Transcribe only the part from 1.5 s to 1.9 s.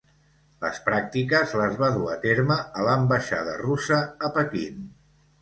les va